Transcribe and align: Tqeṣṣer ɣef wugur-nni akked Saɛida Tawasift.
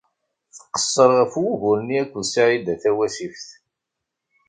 Tqeṣṣer 0.55 1.09
ɣef 1.19 1.33
wugur-nni 1.41 1.97
akked 2.03 2.23
Saɛida 2.33 2.75
Tawasift. 2.81 3.47